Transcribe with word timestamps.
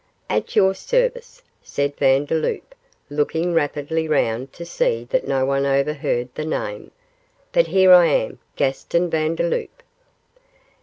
'At 0.31 0.55
your 0.55 0.73
service,' 0.73 1.43
said 1.61 1.95
Vandeloup, 1.95 2.73
looking 3.11 3.53
rapidly 3.53 4.07
round 4.07 4.51
to 4.53 4.65
see 4.65 5.03
that 5.11 5.27
no 5.27 5.45
one 5.45 5.63
overheard 5.67 6.29
the 6.33 6.43
name, 6.43 6.89
'but 7.51 7.67
here 7.67 7.93
I 7.93 8.07
am 8.07 8.39
Gaston 8.55 9.11
Vandeloup. 9.11 9.83